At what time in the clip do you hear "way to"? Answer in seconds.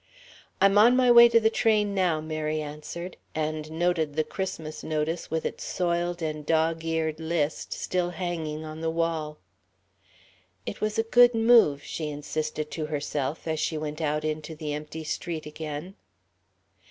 1.11-1.39